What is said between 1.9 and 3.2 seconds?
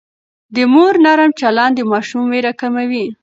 ماشوم وېره کموي.